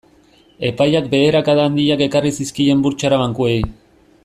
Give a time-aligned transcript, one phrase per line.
[0.69, 3.63] Epaiak beherakada handiak ekarri zizkien burtsara bankuei.